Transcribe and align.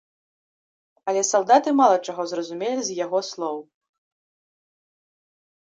Але 1.11 1.21
салдаты 1.31 1.69
мала 1.81 1.97
чаго 2.07 2.21
зразумелі 2.33 2.81
з 2.89 2.97
яго 3.03 3.23
слоў. 3.29 3.63